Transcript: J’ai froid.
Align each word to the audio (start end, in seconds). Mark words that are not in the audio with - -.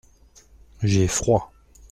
J’ai 0.81 1.07
froid. 1.07 1.53